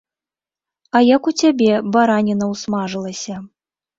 [0.99, 3.35] А як у цябе бараніна ўсмажылася?